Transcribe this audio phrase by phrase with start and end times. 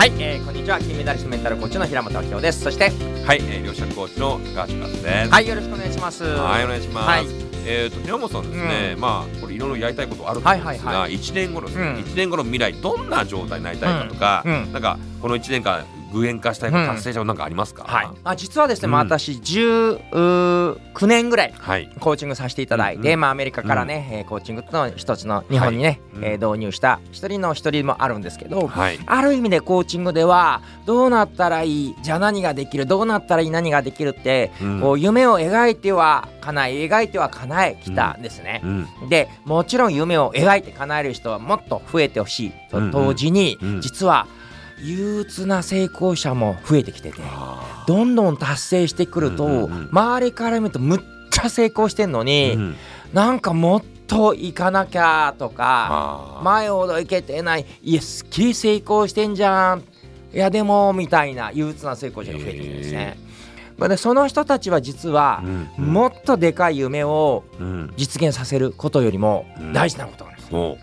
[0.00, 0.78] はい、えー、こんにちは。
[0.78, 2.62] 金メダリストメンタルコーチの平本明夫です。
[2.62, 2.84] そして
[3.26, 5.30] はい、えー、両者コーチの高橋和です。
[5.30, 6.24] はいよろしくお願いします。
[6.24, 7.06] はい、お願いします。
[7.06, 7.26] はい。
[7.66, 12.00] えっ、と、平本さんですね、まあ、これいろいろやりたいことあるとはい思うんですが、はいは一年後のですね、うん。
[12.00, 14.52] 一年後の未来、どんな状態になりたいかとか、うん。
[14.52, 14.72] うん。
[14.72, 17.84] なんか、この一年間、具現化したい達成したことなんかありますか？
[17.84, 18.92] はい、あ実はですね、うん。
[18.92, 21.90] まあ私19年ぐらいはい。
[22.00, 26.24] コーチングさせていただいて、まあ、アメリカからね、えーコーチングの一つの日本にね、はい。
[26.32, 28.98] えー導入した一人の一人もあるんですけど、はい。
[29.06, 34.80] ある意味でコーチングではどうなったらいいじゃあ何ができるどうなったらいい何ができるって、うん。
[34.80, 38.60] こう夢を描いては叶え描いては叶えきたんですね。
[38.64, 39.08] うん。
[39.08, 42.52] でもちろん夢を描いて叶える人はもっと増えてほしい。
[42.70, 44.26] と同時に、実は
[44.82, 49.88] 憂鬱な成功者も増えてきててあどんどん達成してくると、うんうんうん。
[49.90, 52.76] 周りから見るとむっちゃ成功してんのーに、うん
[53.12, 59.82] なんかもっと行かなきゃとか前ほど行けてないいやすっきり成功してんじゃん。
[60.32, 63.18] いやでもみたいな憂鬱な成功者が増えてきてですね。
[63.76, 65.42] まあでその人たちは実は
[65.78, 67.92] うんもっとでかい夢をうん。
[67.96, 69.72] 実現させることよりもうん。
[69.72, 70.54] 大事なことなんです。
[70.54, 70.78] お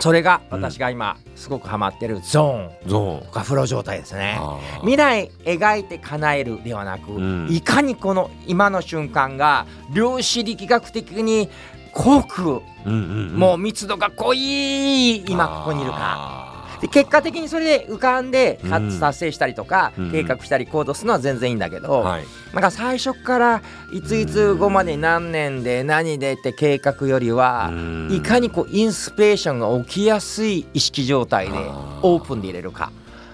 [0.00, 4.14] それが私が今すごくハマってるゾーンゾとかフロー状態です。
[4.14, 4.40] ね。
[4.80, 11.48] 未来描いて叶えるではなく、うんいかにこの今の瞬間が量子力学的に
[11.92, 16.49] 濃く、うんうんんもう密度が濃い今ここにいるか。
[16.80, 18.60] で結果的にそれで浮かんで
[19.00, 22.24] 達成したりとか、うん計画したり行動するのは全然いいんだけど、はい。
[22.52, 31.52] なんか最初からいついつ後まで何年で何でって計画よりは、うんいかにこうインスピレーションが起きやすい意識状態で
[32.02, 32.90] オープンで入れるか。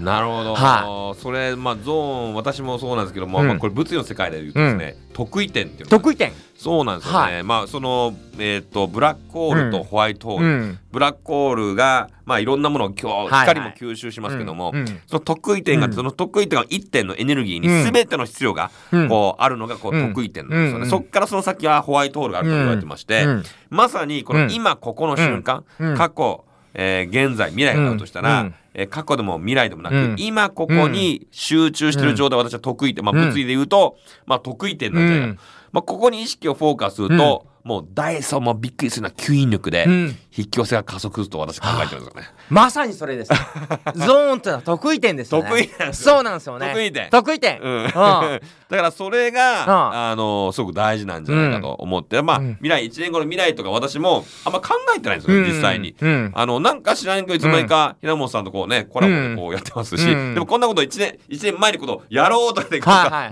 [0.00, 3.48] なるほど、はそれまあゾーン私もそうなんですけども、うん。
[3.48, 7.42] まあ、これ物理の世界で言うとですね、得意点っていうのが得意点、そうなんですよね、はい。
[7.42, 10.78] まあそのえっ、とブラックホールとホワイトホール、うん。
[10.90, 13.46] ブラックホールがまあいろんなものを今日はいはい。
[13.48, 14.80] 光も吸収しますけども、うん。
[14.80, 14.86] うん。
[15.06, 15.92] その得意点が、うん。
[15.92, 17.92] その得意点が1点のエネルギーにうん。
[17.92, 19.08] 全ての質量がうん。
[19.08, 20.90] こうあるのがこううん得意点なんですよね、うん。
[20.90, 23.42] そっからその先はホワイトホールがあると言われてまして、うん。
[23.68, 25.96] まさにこの今ここの瞬間、うん。
[25.96, 26.44] 過去、
[26.74, 30.16] えー現在未来があるとしたら、うんえー過去でも未来でもなく、うん。
[30.18, 35.38] 今ここに集中してる状態、私は得意点、まあ、物理で言うと、まあ、得意点なんじゃないか、うん。
[35.72, 40.16] まあ、ここに意識をフォーカスすると、もうダイソンもびっくりするような吸引力でうん。
[40.36, 42.28] 引き寄せが加速すると私考えてるんですよね。
[42.48, 43.32] まさにそれです。
[43.94, 45.48] ゾーンってのは得意点ですよね。
[45.48, 46.68] 得意なんですそうなんですよね。
[46.68, 47.10] 得意点。
[47.10, 47.60] 得意点。
[47.60, 49.70] うん、うん だからそれが、うん
[50.10, 55.96] あのすごく大事なんじゃないかと思って、まあ、うん未来1年後の未来とか私もあんま考えてないんですよ、実際に。
[56.00, 56.30] うん。
[56.32, 60.34] あのなんか知らないけどいつの間にか平本さんとこうねコラボでこうやってますし、うん。
[60.34, 62.80] でもこんなこと1年一年前にことやろうとかで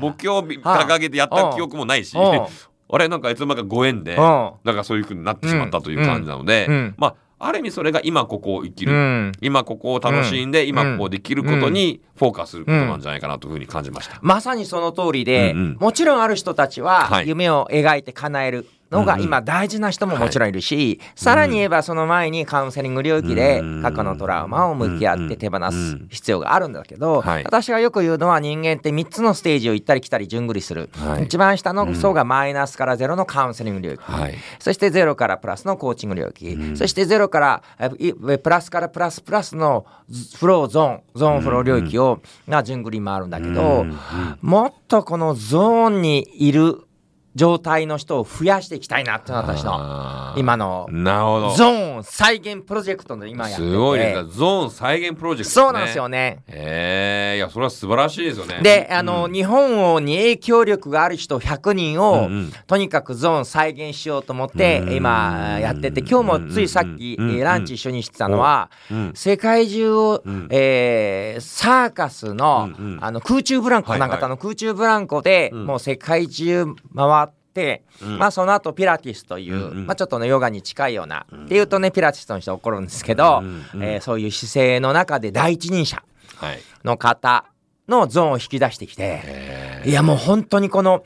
[0.01, 2.47] 目標を掲げてやった記憶もないし、うん
[2.91, 4.19] あれなんかいつの間にかご縁で、うん。
[4.19, 9.33] なんかそういう風になってしまったという感じなので、まあある意味それが今ここを生きる、うん。
[9.41, 10.69] 今ここを楽しんで、うん。
[10.69, 14.19] 今ここできることにフォーカスすることなんじゃないかなというふうに感じました。
[14.23, 15.77] まさにその通りで、うんうん。
[15.79, 17.29] もちろんある人たちははい。
[17.29, 23.83] 夢を描いて叶えるのが今大事な人ももちろんいるし、さらに言えばその前にカウンセリング領域でうん。
[23.83, 27.45] 過去のトラウマを向き合って手放す必要があるんだけど、はい。
[27.45, 31.25] 私がよく言うのは人間って3つのステージを行ったり来たり順繰りする、はい。
[31.25, 34.35] 一番下の層がマイナスからゼロのカウンセリング領域、はい。
[34.59, 37.63] そしてゼロからプラスのコーチング領域、そしてゼロから
[38.43, 43.99] プラスからプラスプラスのフローゾーンゾーンフロー領域を、が順繰り回るんだけど、うん。
[44.43, 46.83] もっとこのゾーンにいる
[47.39, 51.51] 状態の人を増やしていきたいなって私の今のなるほど。
[51.55, 53.71] ゾーン再現プロジェクトの今やってて。
[53.71, 54.15] すごいね。
[54.29, 56.09] ゾーン再現プロジェクト、そうなんですよ。
[56.09, 56.43] ね。
[56.49, 58.61] へえいやそれは素晴らしいですよね。
[58.63, 62.53] で、あの、日本をに影響力がある人100人を、うんうん。
[62.67, 64.93] とにかくゾーン再現しようと思って、うん。
[64.95, 66.01] 今やってて。
[66.01, 67.31] 今日もついさっき、うん。
[67.31, 69.13] えーランチ一緒にしてたのは、うん。
[69.15, 70.49] 世界中を、うん。
[70.51, 72.99] えーサーカスの,、うんうん。
[73.01, 74.09] あの空中ブランコ、はいはい。
[74.11, 75.67] 花形の空中ブランコで、うん。
[75.67, 77.28] もう世界中回って、うん
[78.19, 79.87] まあその後ピラティスという、うんうん。
[79.87, 86.03] まあちょっとねヨガに近いような、っていうとねピラティストの人は怒るんですけど、うんうんえーそういう姿勢の中で第一人者
[86.37, 86.59] はい。
[86.85, 87.45] の方
[87.89, 91.03] のゾーンを引き出してきて、へいやもう本当にこの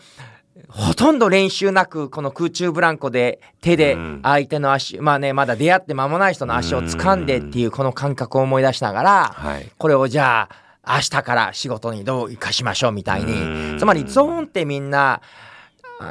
[0.68, 4.20] ほとんど練習なくこの空中ブランコで手でうん。
[4.22, 9.70] 相手の足、まあねまだ出会って間もない人の足を掴んでっていうこの感覚を思い出しながら、はい。
[9.78, 10.48] これをじゃ
[10.82, 13.72] あ明日から仕事にどう生かしましょうみたいうん。
[13.74, 15.20] につまりゾーンってみんな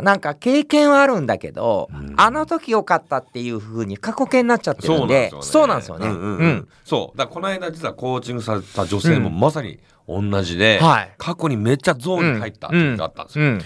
[0.01, 6.07] なんか経験はあるんだけど、あの時良かったっていう風に過去形になっちゃってるんでそうなんですよね。
[6.07, 6.67] うんうんうんうん。
[6.85, 7.17] そう。
[7.17, 11.11] だからこの間実はコーチングされた女性もまさに同じで、はい。
[11.17, 13.45] 過去にめっちゃゾーンに入った時があったんですよ。
[13.45, 13.61] うん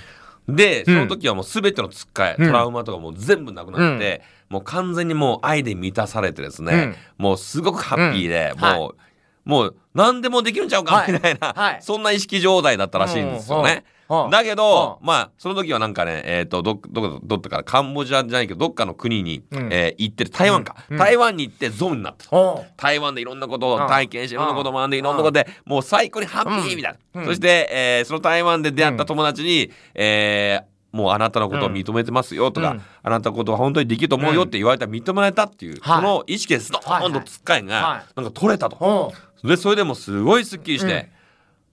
[0.48, 0.98] でそうん。
[1.00, 2.48] の時はもう全てのつっかえ、うん。
[2.48, 8.62] トラウマとかもう全部なくなって、もう完全にもう愛で満たされてですね、もうすごくハッピーで、うん。
[8.62, 8.80] はい。
[8.80, 8.96] もう
[9.44, 11.12] もう何でもできるんちゃうかはい。
[11.12, 11.78] みたいな、はい。
[11.82, 13.86] そんな意識状態だったらしいんですよね。
[14.10, 14.26] うん。
[14.26, 19.70] うんだけど、うまあその時はなんかねえっ、とどっどこどっかからカンボジアじゃないけどどっかの国に、うん。
[19.72, 20.30] えー行ってる。
[20.30, 20.98] 台湾か、うん。
[20.98, 22.30] 台湾に行ってゾーンになった。
[22.78, 23.88] 台湾でいろんなことをうん。
[23.88, 25.04] 体験していろんなことを学んでうん。
[25.04, 32.82] いろんなことでもう最高にハッピーみたいな、うんそして、えーその台湾で出会った友達に、えーもうあなたのことを認めてますよとか、うん。
[33.04, 35.98] あなたのことは本当にできると思うよって言われたら認められたっていう、はい。
[35.98, 37.64] その意識でストーンとつっかい。
[37.64, 37.70] はい。
[37.70, 39.12] がなんか取れたと、お
[39.44, 41.12] うでそれでもうすごいすっきりして、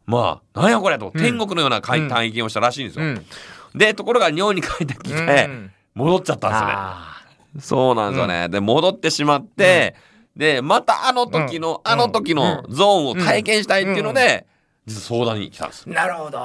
[0.07, 1.21] まあなんやこれと、うん。
[1.21, 3.27] 天国のような体体験をしたらしいんですよ、うん。
[3.75, 5.73] でところが日本に帰ってきて、うん。
[5.95, 6.73] 戻っちゃったんですよね。
[6.77, 7.23] あ
[7.61, 8.49] そうなんですよね。
[8.49, 9.95] で、戻ってしまって、
[10.37, 11.93] で、またあの時の、うん。
[11.93, 14.47] あの時のゾーンを体験したいっていうので、
[14.87, 15.89] 実は相談に来たんです。
[15.89, 16.41] ーなるほど。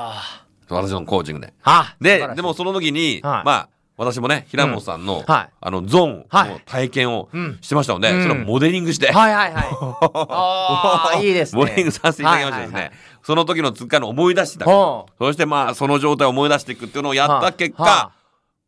[0.70, 1.54] 私のコーチングで。
[2.02, 3.46] ででもその時に、はい。
[3.46, 5.50] まあ、私もね、平本さんの、はい。
[5.60, 6.50] あの、ゾーンはい。
[6.52, 7.58] の体験をうん。
[7.62, 8.22] してましたので、うん。
[8.22, 11.26] それをモデリングして、はいはいはい。
[11.28, 11.62] いいですね。
[11.62, 12.92] モデリングさせていただきましてですね、はいはい
[13.28, 18.12] その時のつっかいの思い出していたそしてまあ、その状態を思い出していくっていうのをやった結果、は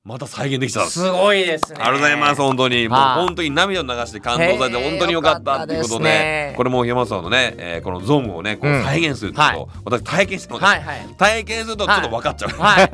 [0.05, 0.79] また再現できた。
[0.79, 1.01] んです。
[1.01, 1.79] すごいですね。
[1.81, 2.87] ありがとうございます、本当に。
[2.87, 8.83] もうはい本当に涙を流して感動されて、本当によかったっていうことで、ねこれも山本さんのね、えーこのゾーンをね、こううん。
[8.83, 11.15] 再現するってことを、私体験してます、はいはい。
[11.17, 12.49] 体験するとちょっと分かっちゃう。
[12.49, 12.89] はい。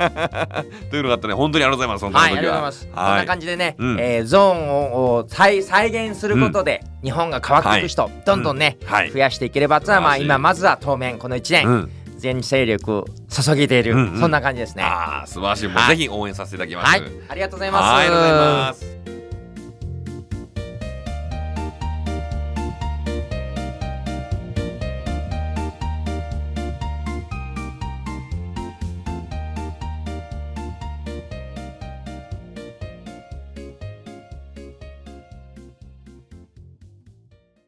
[0.90, 2.28] というのがあってね、本当にありがとうございます、そのはい、あ。
[2.30, 2.86] りがとうございます。
[2.86, 3.96] こんはな感じでね、うん。
[4.00, 7.82] えーゾーンをを再再現することで、日本が変わってい。
[7.82, 8.88] く人、どんどんね、うん。
[8.88, 9.12] はい。
[9.12, 11.90] 増やしていければとは、まあ、今まずは当面この1年、
[12.32, 14.82] うん全勢力注げている、うんうんそんな感じですね。
[14.82, 15.68] ああ、素晴らしい。
[15.68, 16.88] もうはいぜひ応援させていただきます。
[16.88, 17.82] はい、ありがとうございます。
[17.82, 18.95] はい、ありがとうございます。